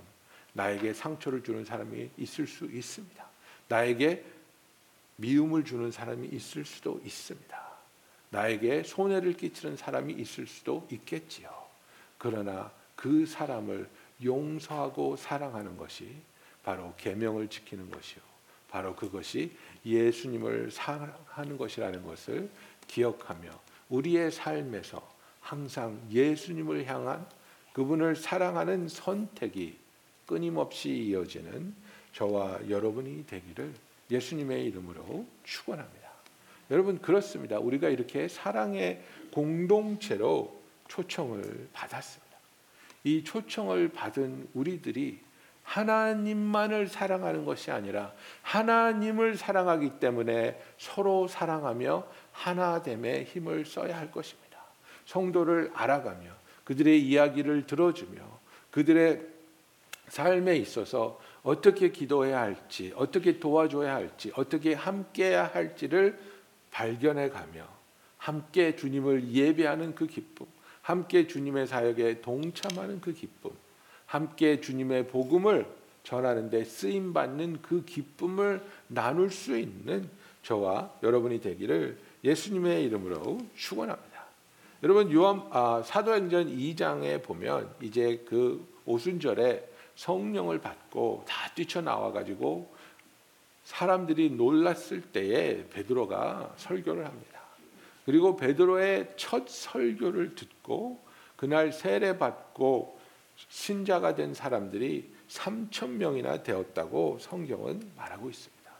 나에게 0.54 0.94
상처를 0.94 1.44
주는 1.44 1.64
사람이 1.64 2.12
있을 2.18 2.48
수 2.48 2.66
있습니다. 2.66 3.26
나에게 3.68 4.24
미움을 5.18 5.64
주는 5.64 5.92
사람이 5.92 6.28
있을 6.30 6.66
수도 6.66 7.02
있습니다. 7.04 7.66
나에게 8.30 8.84
손해를 8.84 9.34
끼치는 9.34 9.78
사람이 9.78 10.14
있을 10.14 10.46
수도 10.48 10.86
있겠지요. 10.92 11.50
그러나 12.18 12.72
그 12.96 13.26
사람을 13.26 13.90
용서하고 14.24 15.16
사랑하는 15.16 15.78
것이 15.78 16.16
바로 16.64 16.94
계명을 16.98 17.48
지키는 17.50 17.92
것이요. 17.92 18.22
바로 18.70 18.96
그것이 18.96 19.52
예수님을 19.86 20.72
사랑하는 20.72 21.58
것이라는 21.58 22.06
것을 22.06 22.50
기억하며 22.88 23.50
우리의 23.90 24.32
삶에서 24.32 25.08
항상 25.40 26.00
예수님을 26.12 26.86
향한 26.86 27.26
그분을 27.74 28.16
사랑하는 28.16 28.88
선택이 28.88 29.78
끊임없이 30.26 30.90
이어지는 30.90 31.74
저와 32.14 32.70
여러분이 32.70 33.28
되기를 33.28 33.74
예수님의 34.10 34.66
이름으로 34.66 35.26
축원합니다. 35.44 36.10
여러분 36.72 37.00
그렇습니다. 37.00 37.60
우리가 37.60 37.90
이렇게 37.90 38.28
사랑의 38.28 39.04
공동체로 39.32 40.60
초청을 40.88 41.70
받았습니다. 41.74 42.25
이 43.06 43.24
초청을 43.24 43.90
받은 43.90 44.50
우리들이 44.54 45.20
하나님만을 45.64 46.88
사랑하는 46.88 47.46
것이 47.46 47.72
아니라 47.72 48.14
하나님을 48.42 49.38
사랑하기 49.38 50.00
때문에 50.00 50.60
서로 50.78 51.28
사랑하며 51.28 52.06
하나됨의 52.32 53.26
힘을 53.26 53.66
써야 53.66 53.98
할 53.98 54.12
것입니다. 54.12 54.60
성도를 55.06 55.72
알아가며 55.74 56.32
그들의 56.64 57.02
이야기를 57.02 57.68
들어주며 57.68 58.22
그들의 58.72 59.22
삶에 60.08 60.58
있어서 60.58 61.20
어떻게 61.44 61.92
기도해야 61.92 62.42
할지, 62.42 62.92
어떻게 62.96 63.40
도와줘야 63.40 63.94
할지, 63.94 64.32
어떻게 64.36 64.74
함께해야 64.74 65.46
할지를 65.46 66.20
발견해 66.72 67.30
가며 67.30 67.68
함께 68.18 68.76
주님을 68.76 69.32
예배하는 69.32 69.94
그 69.94 70.08
기쁨, 70.08 70.48
함께 70.86 71.26
주님의 71.26 71.66
사역에 71.66 72.22
동참하는 72.22 73.02
그 73.02 73.12
기쁨, 73.12 73.50
함께 74.06 74.62
주님의 74.62 75.08
복음을 75.08 75.66
전하는데 76.04 76.64
쓰임 76.64 77.12
받는 77.12 77.64
그 77.64 77.84
기쁨을 77.84 78.64
나눌 78.88 79.32
수 79.32 79.58
있는 79.58 80.08
저와 80.44 80.92
여러분이 81.02 81.42
되기를 81.42 81.98
예수님의 82.24 82.84
이름으로 82.84 83.40
축원합니다. 83.56 84.26
여러분 84.84 85.12
요한 85.12 85.42
아, 85.50 85.82
사도행전 85.84 86.56
2장에 86.56 87.24
보면 87.24 87.74
이제 87.82 88.24
그 88.30 88.64
오순절에 88.86 89.68
성령을 89.96 90.62
받고 90.62 91.26
다 91.28 91.52
뛰쳐나와 91.56 92.12
가지고 92.12 92.72
사람들이 93.64 94.30
놀랐을 94.30 95.02
때에 95.02 95.68
베드로가 95.70 96.54
설교를 96.58 97.08
합니다. 97.08 97.35
그리고 98.06 98.36
베드로의 98.36 99.14
첫 99.18 99.50
설교를 99.50 100.36
듣고 100.36 101.04
그날 101.36 101.72
세례 101.72 102.18
받고 102.18 103.00
신자가 103.50 104.16
된 104.16 104.34
사람들이 104.34 105.14
3천 105.28 105.90
명이나 105.90 106.44
되었다고 106.44 107.18
성경은 107.20 107.82
말하고 107.98 108.30
있습니다. 108.30 108.72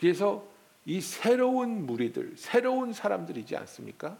그래서 0.00 0.46
이 0.86 1.00
새로운 1.00 1.84
무리들, 1.84 2.34
새로운 2.36 2.92
사람들이지 2.92 3.56
않습니까? 3.56 4.16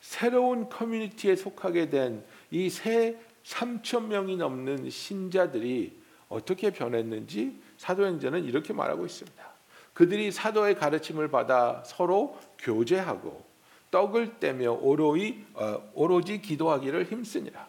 새로운 0.00 0.68
커뮤니티에 0.68 1.36
속하게 1.36 1.90
된 1.90 2.24
이 2.50 2.68
새 2.68 3.16
3천 3.44 4.06
명이 4.06 4.36
넘는 4.36 4.88
신자들이 4.90 6.00
어떻게 6.28 6.70
변했는지 6.70 7.60
사도행전은 7.76 8.44
이렇게 8.44 8.72
말하고 8.72 9.04
있습니다. 9.06 9.52
그들이 9.94 10.30
사도의 10.32 10.76
가르침을 10.76 11.28
받아 11.28 11.82
서로 11.84 12.38
교제하고 12.58 13.44
떡을 13.92 14.40
떼며 14.40 14.72
오로이, 14.72 15.44
어, 15.54 15.80
오로지 15.94 16.42
기도하기를 16.42 17.04
힘쓰니라. 17.04 17.68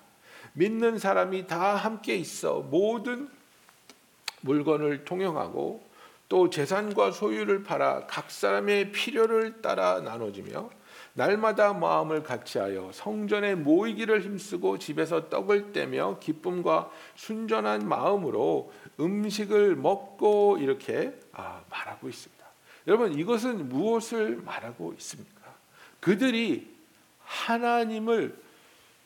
믿는 0.54 0.98
사람이 0.98 1.46
다 1.46 1.76
함께 1.76 2.16
있어 2.16 2.62
모든 2.62 3.30
물건을 4.42 5.06
통용하고 5.06 5.84
또 6.30 6.50
재산과 6.50 7.12
소유를 7.12 7.64
팔아 7.64 8.08
각 8.08 8.32
사람의 8.32 8.92
필요를 8.92 9.62
따라 9.62 10.00
나눠지며 10.00 10.70
날마다 11.14 11.74
마음을 11.74 12.24
같이하여 12.24 12.92
성전에 12.94 13.56
모이기를 13.56 14.22
힘쓰고 14.22 14.80
집에서 14.80 15.30
떡을 15.30 15.72
떼며 15.74 16.18
기쁨과 16.20 16.90
순전한 17.16 17.88
마음으로 17.88 18.72
음식을 19.00 19.76
먹고 19.76 20.58
이렇게 20.60 21.14
아, 21.34 21.62
말하고 21.70 22.10
있습니다. 22.10 22.44
여러분 22.88 23.18
이것은 23.18 23.70
무엇을 23.70 24.38
말하고 24.38 24.94
있습니까? 24.98 25.33
그들이 26.04 26.70
하나님을 27.24 28.38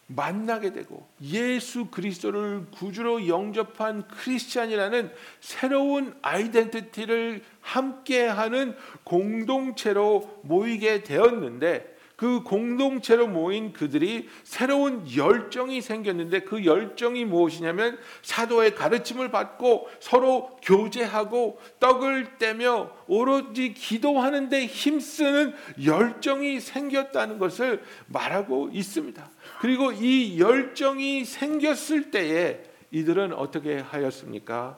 만나게 0.08 0.74
되고 0.74 1.08
예수 1.22 1.86
그리스도를 1.92 2.66
구주로 2.72 3.28
영접한 3.28 4.08
크리스찬이라는 4.08 5.12
새로운 5.40 6.18
아이덴티티를 6.24 7.44
함께하는 7.62 8.76
공동체로 9.04 10.40
모이게 10.44 11.04
되었는데 11.04 11.97
그 12.18 12.42
공동체로 12.42 13.28
모인 13.28 13.72
그들이 13.72 14.28
새로운 14.44 15.08
열정이 15.16 15.82
생겼는데 15.82 16.42
그 16.42 16.66
열정이 16.66 17.26
무엇이냐면 17.26 18.00
사도의 18.24 18.74
가르침을 18.74 19.30
받고 19.30 19.88
서로 20.00 20.58
교제하고 20.64 21.62
떡을 21.80 22.40
떼며 22.40 22.92
오로지 23.08 23.76
기도하는데 23.76 24.66
힘쓰는 24.66 25.54
열정이 25.86 26.60
생겼다는 26.60 27.38
것을 27.38 27.84
말하고 28.08 28.72
있습니다. 28.74 29.30
그리고 29.62 29.92
이 29.92 30.40
열정이 30.40 31.24
생겼을 31.24 32.10
때에 32.10 32.64
이들은 32.90 33.32
어떻게 33.34 33.78
하였습니까? 33.78 34.76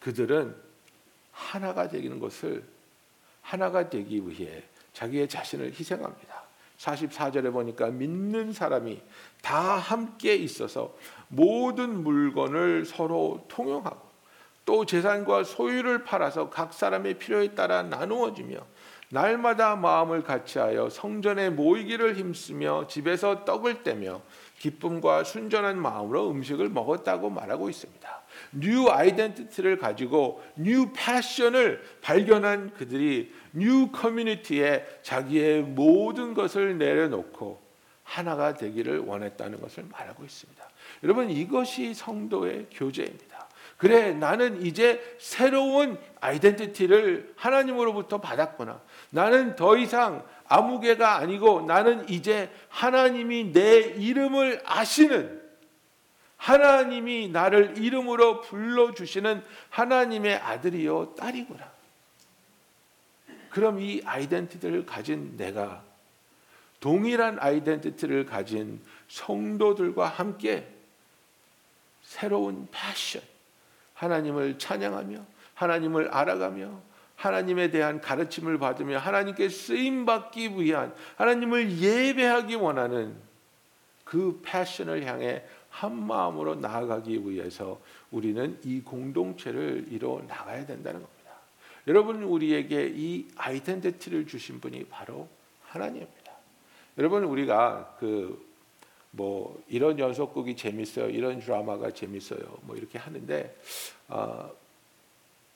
그들은 0.00 0.56
하나가 1.30 1.88
되는 1.88 2.18
것을 2.18 2.64
하나가 3.42 3.88
되기 3.88 4.20
위해 4.26 4.64
자기의 4.92 5.28
자신을 5.28 5.66
희생합니다. 5.78 6.49
44절에 6.80 7.52
보니까 7.52 7.88
믿는 7.88 8.52
사람이 8.52 9.00
다 9.42 9.60
함께 9.60 10.34
있어서 10.34 10.94
모든 11.28 12.02
물건을 12.02 12.84
서로 12.86 13.44
통용하고 13.48 14.08
또 14.64 14.86
재산과 14.86 15.44
소유를 15.44 16.04
팔아서 16.04 16.48
각 16.48 16.72
사람의 16.72 17.18
필요에 17.18 17.54
따라 17.54 17.82
나누어지며 17.82 18.58
날마다 19.12 19.74
마음을 19.74 20.22
같이하여 20.22 20.88
성전에 20.88 21.50
모이기를 21.50 22.14
힘쓰며 22.16 22.86
집에서 22.86 23.44
떡을 23.44 23.82
떼며 23.82 24.22
기쁨과 24.60 25.24
순전한 25.24 25.80
마음으로 25.80 26.30
음식을 26.30 26.68
먹었다고 26.68 27.30
말하고 27.30 27.68
있습니다. 27.68 28.20
new 28.52 28.88
identity를 28.88 29.78
가지고 29.78 30.42
new 30.54 30.92
passion을 30.94 31.82
발견한 32.02 32.72
그들이 32.74 33.32
new 33.52 33.90
community에 33.90 34.86
자기의 35.02 35.62
모든 35.62 36.34
것을 36.34 36.78
내려놓고 36.78 37.60
하나가 38.04 38.54
되기를 38.54 39.00
원했다는 39.00 39.60
것을 39.60 39.84
말하고 39.90 40.24
있습니다. 40.24 40.70
여러분 41.04 41.30
이것이 41.30 41.94
성도의 41.94 42.66
교제입니다. 42.72 43.48
그래 43.76 44.12
나는 44.12 44.62
이제 44.62 45.16
새로운 45.18 45.98
identity를 46.20 47.32
하나님으로부터 47.36 48.20
받았구나. 48.20 48.80
나는 49.10 49.56
더 49.56 49.76
이상 49.76 50.22
아무개가 50.48 51.16
아니고 51.16 51.62
나는 51.62 52.06
이제 52.08 52.50
하나님이 52.68 53.52
내 53.52 53.78
이름을 53.78 54.60
아시는 54.66 55.40
하나님이 56.36 57.28
나를 57.28 57.78
이름으로 57.78 58.40
불러 58.40 58.92
주시는 58.92 59.42
하나님의 59.70 60.36
아들이요 60.36 61.14
딸이구나. 61.14 61.79
그럼 63.50 63.80
이 63.80 64.00
아이덴티티를 64.04 64.86
가진 64.86 65.36
내가 65.36 65.82
동일한 66.80 67.38
아이덴티티를 67.40 68.26
가진 68.26 68.80
성도들과 69.08 70.06
함께 70.06 70.66
새로운 72.02 72.66
패션, 72.70 73.22
하나님을 73.94 74.58
찬양하며 74.58 75.24
하나님을 75.54 76.08
알아가며 76.08 76.80
하나님에 77.16 77.70
대한 77.70 78.00
가르침을 78.00 78.58
받으며 78.58 78.98
하나님께 78.98 79.50
쓰임 79.50 80.06
받기 80.06 80.58
위한 80.58 80.94
하나님을 81.16 81.78
예배하기 81.78 82.54
원하는 82.54 83.14
그 84.04 84.40
패션을 84.42 85.04
향해 85.04 85.44
한 85.68 85.94
마음으로 85.94 86.56
나아가기 86.56 87.28
위해서 87.28 87.80
우리는 88.10 88.58
이 88.64 88.80
공동체를 88.80 89.86
이뤄 89.90 90.22
나가야 90.26 90.64
된다는 90.66 91.02
겁니다. 91.02 91.19
여러분 91.86 92.22
우리에게 92.22 92.92
이 92.94 93.28
아이덴티티를 93.36 94.26
주신 94.26 94.60
분이 94.60 94.84
바로 94.84 95.28
하나님입니다. 95.62 96.32
여러분 96.98 97.24
우리가 97.24 97.96
그 97.98 98.50
뭐 99.12 99.62
이런 99.68 99.98
연속극이 99.98 100.56
재밌어요, 100.56 101.10
이런 101.10 101.40
드라마가 101.40 101.90
재밌어요, 101.90 102.58
뭐 102.62 102.76
이렇게 102.76 102.98
하는데 102.98 103.56
어, 104.08 104.50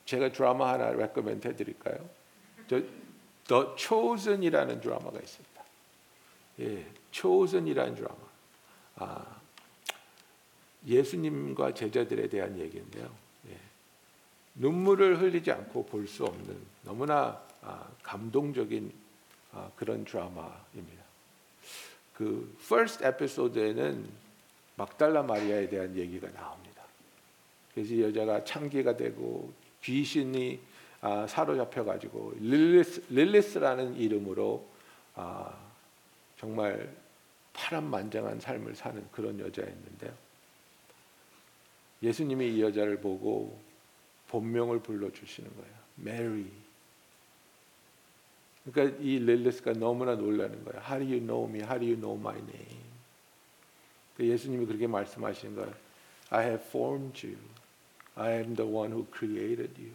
제가 0.06 0.32
드라마 0.32 0.72
하나 0.72 0.90
레코멘트 0.90 1.48
해드릴까요? 1.48 2.08
저 2.68 2.80
The 3.46 3.76
Chosen이라는 3.76 4.80
드라마가 4.80 5.18
있습니다. 5.18 5.64
예, 6.60 6.87
Chosen이라는 7.12 7.94
드라마. 7.94 8.16
아, 8.96 9.40
예수님과 10.87 11.74
제자들에 11.74 12.28
대한 12.28 12.58
얘기인데요. 12.58 13.10
예, 13.48 13.58
눈물을 14.55 15.21
흘리지 15.21 15.51
않고 15.51 15.87
볼 15.87 16.07
수 16.07 16.25
없는 16.25 16.57
너무나 16.83 17.40
아, 17.62 17.88
감동적인 18.03 18.93
아, 19.53 19.71
그런 19.77 20.05
드라마입니다. 20.05 21.03
그 22.14 22.55
first 22.61 23.05
에피소드에는 23.05 24.09
막달라 24.77 25.23
마리아에 25.23 25.69
대한 25.69 25.97
얘기가 25.97 26.31
나옵니다. 26.33 26.83
그래서 27.75 27.99
여자가 27.99 28.45
창기가 28.45 28.97
되고 28.97 29.53
귀신이 29.83 30.61
아, 31.01 31.27
사로잡혀 31.27 31.85
가지고 31.85 32.33
릴리스, 32.38 33.05
릴리스라는 33.11 33.97
이름으로 33.97 34.67
아, 35.14 35.57
정말 36.38 36.95
파란만장한 37.53 38.40
삶을 38.40 38.75
사는 38.75 39.05
그런 39.11 39.38
여자였는데요. 39.38 40.12
예수님이 42.03 42.57
이 42.57 42.62
여자를 42.62 43.01
보고 43.01 43.59
본명을 44.35 44.81
불러 44.81 45.12
주시는 45.12 45.49
거예요. 45.55 45.75
메리. 45.94 46.51
그러니까 48.64 48.99
이 49.01 49.20
릴리스가 49.20 49.75
너무나 49.75 50.16
놀라는 50.16 50.64
거예요. 50.64 50.81
How 50.85 50.99
do 50.99 51.07
you 51.07 51.20
know 51.20 51.49
me? 51.49 51.61
How 51.61 51.79
do 51.79 51.87
you 51.87 51.97
know 51.97 52.18
my 52.18 52.37
name? 52.37 52.85
그 54.16 54.27
예수님이 54.27 54.66
그렇게 54.66 54.88
말씀하시는 54.88 55.55
거예요. 55.55 55.73
I 56.31 56.47
have 56.47 56.66
formed 56.66 57.25
you. 57.25 57.38
I 58.16 58.33
am 58.33 58.57
the 58.57 58.68
one 58.68 58.92
who 58.92 59.07
created 59.16 59.73
you. 59.81 59.92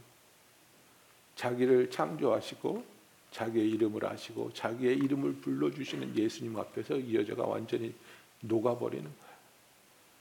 자기를 1.36 1.90
창조하시고 1.90 2.86
자기의 3.32 3.70
이름을 3.72 4.06
아시고 4.06 4.54
자기의 4.54 4.98
이름을 5.00 5.36
불러주시는 5.36 6.18
예수님 6.18 6.58
앞에서 6.58 6.98
이 6.98 7.16
여자가 7.16 7.46
완전히 7.46 7.94
녹아버리는 8.42 9.04
거예요. 9.04 9.36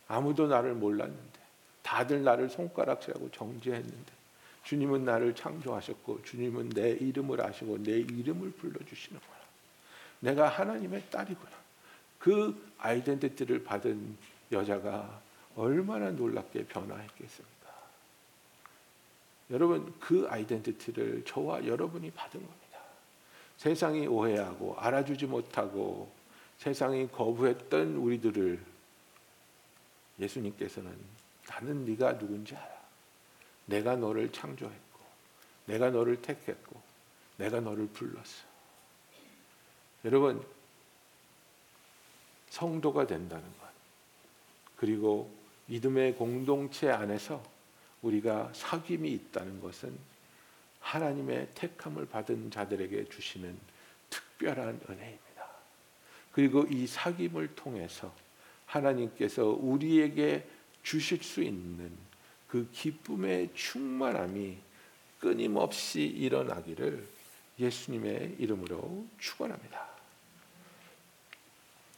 아무도 0.08 0.48
나를 0.48 0.74
몰랐는데 0.74 1.40
다들 1.88 2.22
나를 2.22 2.50
손가락질하고 2.50 3.30
정죄했는데 3.30 4.12
주님은 4.64 5.06
나를 5.06 5.34
창조하셨고 5.34 6.22
주님은 6.22 6.68
내 6.68 6.90
이름을 6.90 7.40
아시고 7.40 7.82
내 7.82 7.92
이름을 7.92 8.50
불러주시는구나. 8.50 9.34
내가 10.20 10.48
하나님의 10.48 11.04
딸이구나. 11.10 11.50
그 12.18 12.72
아이덴티티를 12.76 13.64
받은 13.64 14.18
여자가 14.52 15.22
얼마나 15.56 16.10
놀랍게 16.10 16.66
변화했겠습니까? 16.66 17.72
여러분 19.50 19.94
그 19.98 20.26
아이덴티티를 20.28 21.24
저와 21.24 21.64
여러분이 21.66 22.10
받은 22.10 22.38
겁니다. 22.38 22.78
세상이 23.56 24.06
오해하고 24.06 24.76
알아주지 24.78 25.24
못하고 25.24 26.12
세상이 26.58 27.08
거부했던 27.08 27.96
우리들을 27.96 28.60
예수님께서는 30.18 31.17
나는 31.48 31.84
네가 31.84 32.18
누군지 32.18 32.54
알아. 32.54 32.78
내가 33.66 33.96
너를 33.96 34.30
창조했고 34.32 35.00
내가 35.66 35.90
너를 35.90 36.22
택했고 36.22 36.80
내가 37.36 37.60
너를 37.60 37.88
불렀어. 37.88 38.46
여러분 40.04 40.44
성도가 42.50 43.06
된다는 43.06 43.44
것 43.58 43.68
그리고 44.76 45.30
믿음의 45.66 46.14
공동체 46.14 46.90
안에서 46.90 47.42
우리가 48.02 48.52
사귐이 48.54 49.04
있다는 49.04 49.60
것은 49.60 49.98
하나님의 50.80 51.48
택함을 51.54 52.06
받은 52.06 52.50
자들에게 52.50 53.08
주시는 53.08 53.58
특별한 54.08 54.80
은혜입니다. 54.88 55.48
그리고 56.32 56.62
이 56.62 56.86
사귐을 56.86 57.54
통해서 57.56 58.14
하나님께서 58.66 59.46
우리에게 59.46 60.48
주실 60.82 61.22
수 61.22 61.42
있는 61.42 61.90
그 62.46 62.68
기쁨의 62.72 63.50
충만함이 63.54 64.56
끊임없이 65.20 66.02
일어나기를 66.02 67.06
예수님의 67.58 68.36
이름으로 68.38 69.06
축원합니다. 69.18 69.86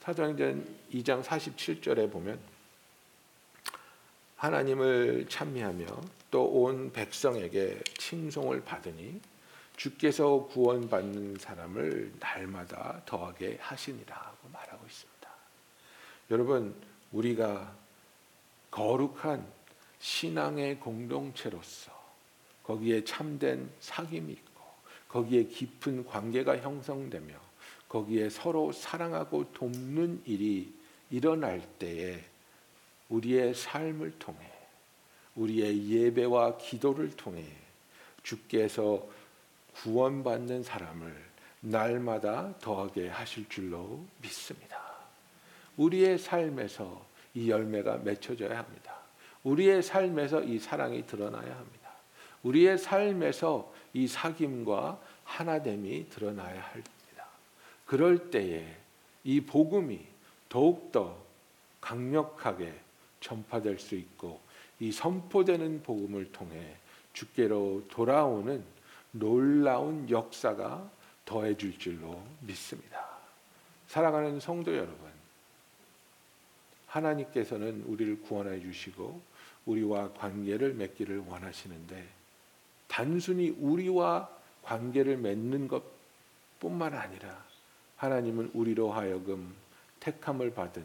사도행전 0.00 0.66
2장 0.92 1.22
47절에 1.22 2.10
보면 2.10 2.40
하나님을 4.36 5.26
찬미하며 5.28 5.86
또 6.30 6.44
온 6.44 6.92
백성에게 6.92 7.82
칭송을 7.98 8.64
받으니 8.64 9.20
주께서 9.76 10.46
구원받는 10.46 11.36
사람을 11.38 12.12
날마다 12.20 13.02
더하게 13.04 13.58
하시니라고 13.60 14.48
말하고 14.52 14.86
있습니다. 14.86 15.30
여러분 16.30 16.74
우리가 17.12 17.74
거룩한 18.70 19.46
신앙의 19.98 20.80
공동체로서 20.80 21.92
거기에 22.62 23.04
참된 23.04 23.70
사귐이 23.80 24.30
있고 24.30 24.62
거기에 25.08 25.44
깊은 25.44 26.06
관계가 26.06 26.58
형성되며 26.58 27.34
거기에 27.88 28.30
서로 28.30 28.70
사랑하고 28.72 29.52
돕는 29.52 30.22
일이 30.24 30.72
일어날 31.10 31.60
때에 31.78 32.24
우리의 33.08 33.54
삶을 33.54 34.18
통해 34.18 34.38
우리의 35.34 35.88
예배와 35.88 36.58
기도를 36.58 37.10
통해 37.16 37.44
주께서 38.22 39.06
구원받는 39.74 40.62
사람을 40.62 41.30
날마다 41.60 42.54
더하게 42.58 43.08
하실 43.08 43.48
줄로 43.48 44.04
믿습니다. 44.22 44.80
우리의 45.76 46.18
삶에서 46.18 47.09
이 47.34 47.50
열매가 47.50 47.98
맺혀져야 47.98 48.58
합니다. 48.58 48.94
우리의 49.44 49.82
삶에서 49.82 50.42
이 50.42 50.58
사랑이 50.58 51.06
드러나야 51.06 51.56
합니다. 51.56 51.90
우리의 52.42 52.78
삶에서 52.78 53.72
이 53.92 54.06
사귐과 54.06 54.98
하나됨이 55.24 56.08
드러나야 56.08 56.60
합니다. 56.60 56.90
그럴 57.86 58.30
때에 58.30 58.76
이 59.24 59.40
복음이 59.40 60.00
더욱더 60.48 61.16
강력하게 61.80 62.72
전파될 63.20 63.78
수 63.78 63.94
있고 63.94 64.40
이 64.78 64.92
선포되는 64.92 65.82
복음을 65.82 66.32
통해 66.32 66.76
주께로 67.12 67.84
돌아오는 67.90 68.62
놀라운 69.12 70.08
역사가 70.08 70.88
더해질 71.24 71.78
줄로 71.78 72.22
믿습니다. 72.40 73.06
사랑하는 73.88 74.40
성도 74.40 74.72
여러분, 74.72 75.09
하나님께서는 76.90 77.84
우리를 77.86 78.22
구원해 78.22 78.60
주시고 78.60 79.20
우리와 79.66 80.12
관계를 80.14 80.74
맺기를 80.74 81.18
원하시는데 81.26 82.08
단순히 82.88 83.50
우리와 83.50 84.28
관계를 84.62 85.16
맺는 85.16 85.68
것 85.68 85.82
뿐만 86.58 86.94
아니라 86.94 87.44
하나님은 87.96 88.50
우리로 88.54 88.92
하여금 88.92 89.54
택함을 90.00 90.52
받은 90.54 90.84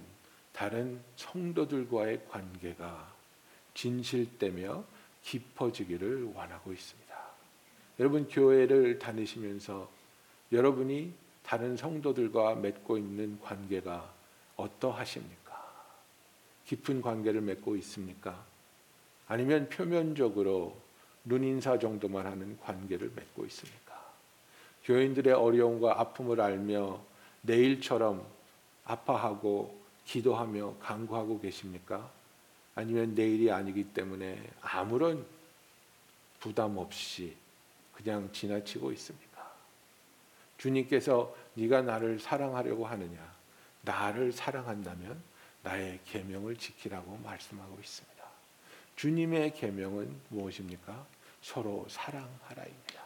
다른 0.53 0.99
성도들과의 1.15 2.27
관계가 2.29 3.13
진실되며 3.73 4.83
깊어지기를 5.23 6.31
원하고 6.33 6.71
있습니다. 6.71 7.05
여러분 7.99 8.27
교회를 8.27 8.99
다니시면서 8.99 9.89
여러분이 10.51 11.13
다른 11.43 11.75
성도들과 11.75 12.55
맺고 12.55 12.97
있는 12.97 13.39
관계가 13.41 14.13
어떠하십니까? 14.55 15.44
깊은 16.67 17.01
관계를 17.01 17.41
맺고 17.41 17.75
있습니까? 17.77 18.43
아니면 19.27 19.69
표면적으로 19.69 20.75
눈인사 21.23 21.79
정도만 21.79 22.25
하는 22.25 22.59
관계를 22.59 23.11
맺고 23.15 23.45
있습니까? 23.45 23.85
교인들의 24.83 25.33
어려움과 25.33 25.99
아픔을 25.99 26.39
알며 26.41 27.01
내일처럼 27.41 28.25
아파하고 28.85 29.75
기도하며 30.05 30.75
간구하고 30.79 31.39
계십니까? 31.39 32.11
아니면 32.75 33.15
내일이 33.15 33.51
아니기 33.51 33.83
때문에 33.85 34.51
아무런 34.61 35.25
부담 36.39 36.77
없이 36.77 37.35
그냥 37.93 38.29
지나치고 38.31 38.91
있습니까? 38.91 39.51
주님께서 40.57 41.35
네가 41.55 41.81
나를 41.81 42.19
사랑하려고 42.19 42.85
하느냐? 42.85 43.33
나를 43.81 44.31
사랑한다면 44.31 45.19
나의 45.65 45.99
계명을 46.05 46.55
지키라고 46.57 47.17
말씀하고 47.23 47.77
있습니다. 47.79 48.23
주님의 48.95 49.55
계명은 49.55 50.15
무엇입니까? 50.29 51.05
서로 51.41 51.85
사랑하라입니다. 51.89 53.03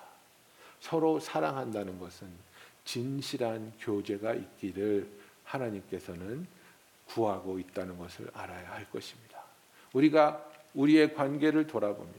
서로 0.82 1.20
사랑한다는 1.20 2.00
것은 2.00 2.28
진실한 2.84 3.72
교제가 3.80 4.34
있기를 4.34 5.10
하나님께서는 5.46 6.46
구하고 7.08 7.60
있다는 7.60 7.98
것을 7.98 8.30
알아야 8.34 8.72
할 8.74 8.90
것입니다. 8.92 9.42
우리가 9.94 10.46
우리의 10.74 11.16
관계를 11.16 11.66
돌아보며 11.66 12.12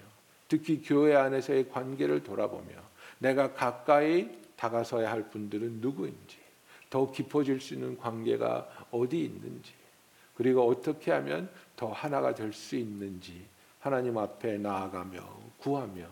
특히 0.49 0.83
교회 0.83 1.15
안에서의 1.15 1.69
관계를 1.69 2.23
돌아보며 2.23 2.75
내가 3.19 3.53
가까이 3.53 4.41
다가서야 4.57 5.11
할 5.11 5.31
분들은 5.31 5.81
누구인지 5.81 6.39
더 6.89 7.13
깊어질 7.13 7.61
수 7.61 7.75
있는 7.75 7.97
관계가 7.99 8.89
어디 8.91 9.23
있는지 9.23 9.80
그리고 10.41 10.67
어떻게 10.67 11.11
하면 11.11 11.51
더 11.77 11.93
하나가 11.93 12.35
될 12.35 12.55
수 12.55 12.75
있는지 12.75 13.45
하나님 13.79 14.17
앞에 14.17 14.57
나아가며 14.57 15.21
구하며 15.59 16.09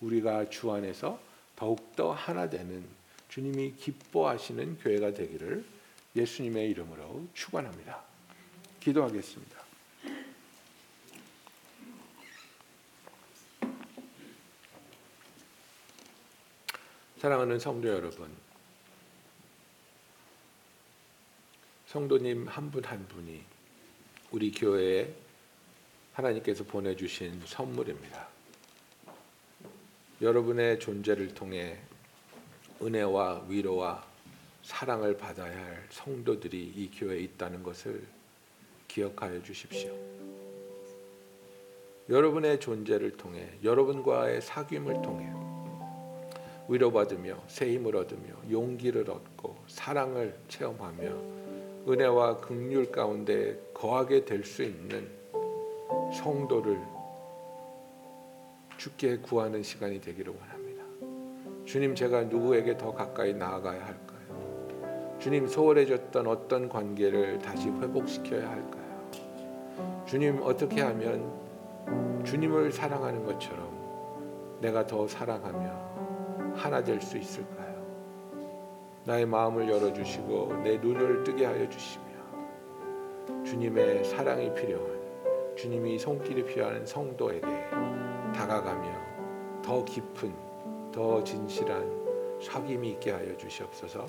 우리가 0.00 0.48
주 0.48 0.72
안에서 0.72 1.20
더욱더 1.54 2.10
하나 2.10 2.48
되는 2.48 2.82
주님이 3.28 3.74
기뻐하시는 3.74 4.78
교회가 4.78 5.12
되기를 5.12 5.62
예수님의 6.16 6.70
이름으로 6.70 7.26
축원합니다. 7.34 8.00
기도하겠습니다. 8.80 9.60
사랑하는 17.18 17.58
성도 17.58 17.88
여러분, 17.88 18.34
성도님 21.88 22.48
한 22.48 22.70
분한 22.70 23.06
분이 23.08 23.55
우리 24.36 24.50
교회에 24.50 25.08
하나님께서 26.12 26.62
보내주신 26.62 27.40
선물입니다. 27.46 28.28
여러분의 30.20 30.78
존재를 30.78 31.32
통해 31.32 31.78
은혜와 32.82 33.46
위로와 33.48 34.04
사랑을 34.62 35.16
받아야 35.16 35.56
할 35.56 35.86
성도들이 35.88 36.70
이 36.76 36.90
교회에 36.90 37.20
있다는 37.20 37.62
것을 37.62 38.06
기억하여 38.88 39.42
주십시오. 39.42 39.96
여러분의 42.10 42.60
존재를 42.60 43.16
통해 43.16 43.48
여러분과의 43.64 44.42
사귐을 44.42 45.02
통해 45.02 45.32
위로받으며 46.68 47.42
새 47.48 47.72
힘을 47.72 47.96
얻으며 47.96 48.34
용기를 48.50 49.08
얻고 49.08 49.56
사랑을 49.66 50.38
체험하며 50.48 51.45
은혜와 51.88 52.40
긍휼 52.40 52.90
가운데 52.90 53.56
거하게 53.72 54.24
될 54.24 54.44
수 54.44 54.62
있는 54.64 55.08
성도를 56.12 56.78
주께 58.76 59.18
구하는 59.18 59.62
시간이 59.62 60.00
되기를 60.00 60.32
원합니다. 60.32 60.84
주님 61.64 61.94
제가 61.94 62.24
누구에게 62.24 62.76
더 62.76 62.92
가까이 62.92 63.32
나아가야 63.34 63.86
할까요? 63.86 65.16
주님 65.20 65.46
소홀해졌던 65.46 66.26
어떤 66.26 66.68
관계를 66.68 67.38
다시 67.38 67.68
회복시켜야 67.68 68.50
할까요? 68.50 69.10
주님 70.06 70.40
어떻게 70.42 70.82
하면 70.82 72.24
주님을 72.24 72.72
사랑하는 72.72 73.24
것처럼 73.24 74.58
내가 74.60 74.86
더 74.86 75.06
사랑하며 75.06 76.54
하나 76.56 76.82
될 76.82 77.00
수 77.00 77.16
있을까요? 77.18 77.65
나의 79.06 79.24
마음을 79.24 79.70
열어주시고 79.70 80.62
내 80.64 80.78
눈을 80.78 81.22
뜨게 81.22 81.44
하여 81.44 81.68
주시며 81.68 82.04
주님의 83.44 84.04
사랑이 84.04 84.52
필요한 84.52 85.54
주님이 85.54 85.96
손길이 85.96 86.44
필요한 86.44 86.84
성도에게 86.84 87.46
다가가며 88.34 89.62
더 89.62 89.84
깊은 89.84 90.34
더 90.92 91.22
진실한 91.22 91.88
사귐이 92.40 92.84
있게 92.84 93.12
하여 93.12 93.36
주시옵소서. 93.36 94.06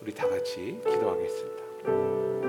우리 0.00 0.14
다 0.14 0.26
같이 0.26 0.80
기도하겠습니다. 0.82 2.47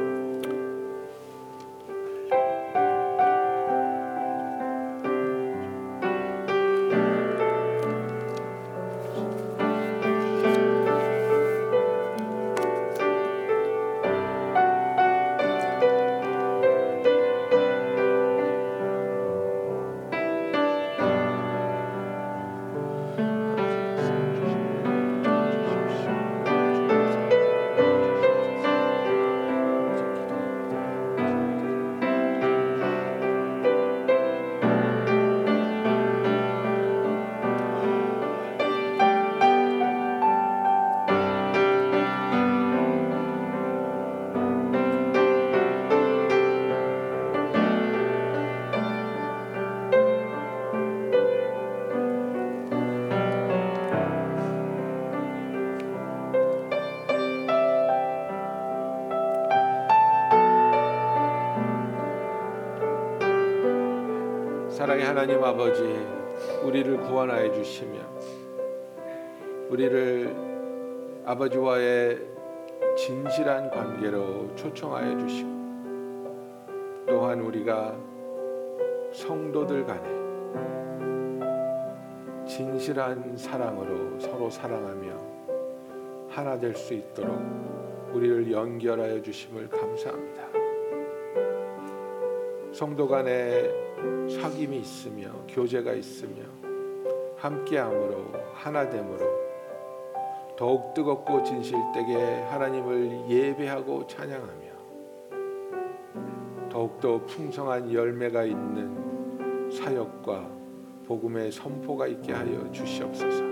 하나님 65.09 65.43
아버지, 65.43 65.81
우리를 66.63 66.97
구원하여 66.97 67.51
주시며 67.51 67.99
우리를 69.71 70.35
아버지와의 71.25 72.19
진실한 72.95 73.71
관계로 73.71 74.55
초청하여 74.55 75.17
주시고 75.17 75.49
또한 77.07 77.41
우리가 77.41 77.97
성도들 79.11 79.83
간에 79.87 80.07
진실한 82.45 83.35
사랑으로 83.35 84.19
서로 84.19 84.47
사랑하며 84.47 85.09
하나 86.29 86.55
될 86.59 86.75
수 86.75 86.93
있도록 86.93 87.35
우리를 88.13 88.51
연결하여 88.51 89.19
주심을 89.23 89.69
감사합니다. 89.69 90.43
성도 92.71 93.07
간에 93.07 93.88
사귐이 94.27 94.73
있으며 94.73 95.31
교제가 95.47 95.93
있으며 95.93 96.43
함께함으로 97.37 98.33
하나됨으로 98.53 99.39
더욱 100.57 100.93
뜨겁고 100.93 101.43
진실되게 101.43 102.43
하나님을 102.49 103.29
예배하고 103.29 104.05
찬양하며 104.07 104.69
더욱더 106.69 107.25
풍성한 107.25 107.91
열매가 107.91 108.43
있는 108.43 109.69
사역과 109.71 110.49
복음의 111.07 111.51
선포가 111.51 112.07
있게 112.07 112.33
하여 112.33 112.71
주시옵소서. 112.71 113.43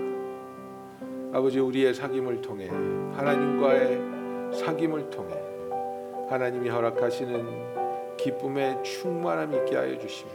아버지 1.32 1.58
우리의 1.58 1.92
사귐을 1.92 2.40
통해 2.40 2.68
하나님과의 2.68 3.98
사귐을 4.52 5.10
통해 5.10 5.34
하나님이 6.28 6.68
허락하시는 6.68 7.77
기쁨의 8.18 8.82
충만함 8.84 9.54
있게 9.54 9.76
하여 9.76 9.98
주시며 9.98 10.32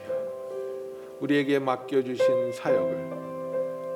우리에게 1.19 1.59
맡겨 1.59 2.01
주신 2.01 2.51
사역을 2.51 3.23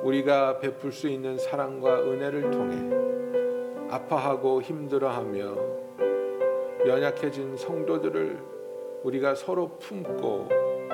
우리가 0.02 0.60
베풀 0.60 0.92
수 0.92 1.08
있는 1.08 1.36
사랑과 1.36 2.00
은혜를 2.02 2.50
통해 2.50 3.88
아파하고 3.90 4.62
힘들어하며 4.62 5.78
연약해진 6.86 7.56
성도들을 7.56 8.38
우리가 9.02 9.34
서로 9.34 9.76
품고 9.78 10.48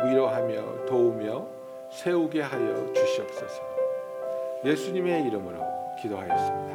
위로하며 0.06 0.86
도우며 0.86 1.46
세우게 1.90 2.40
하여 2.40 2.92
주시옵소서. 2.92 3.62
예수님의 4.64 5.26
이름으로 5.26 5.58
기도하였습니다. 6.00 6.73